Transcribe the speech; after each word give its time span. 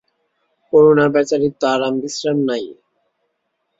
করূণা 0.73 1.05
বেচারির 1.13 1.53
তো 1.59 1.65
আরাম 1.73 1.93
বিশ্রাম 2.01 2.37
নাই। 2.49 2.63